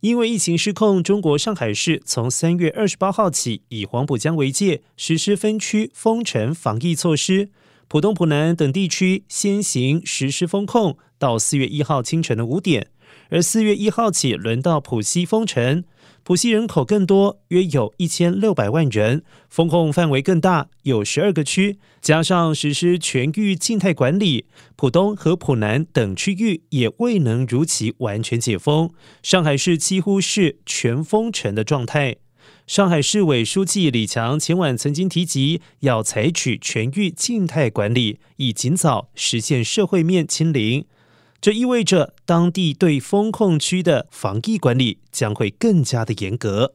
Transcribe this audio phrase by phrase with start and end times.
[0.00, 7.50] 因为疫情失控，中国上海市从三月二十八号起，以黄浦江为界实施分区封城防疫措施。
[7.88, 12.88] 浦东、浦南等地区先行实施封控，到四月一号清晨的五点。
[13.30, 15.82] 而四月一号起，轮到浦西封城。
[16.22, 24.44] 浦西人口更多，约有一千六百万人，封控范围更大，有十二个区，加上实施全域静态管理，
[24.76, 28.90] 浦东和浦南等区域也未能如期完全解封。
[29.22, 32.16] 上海市几乎是全封城的状态。
[32.68, 40.84] 上海市委书记李强前晚曾经提及，要采取全域静态管理，以尽早实现社会面清零。
[41.40, 46.74] 这意味着当地对封控区的防疫管理将会更加的严格。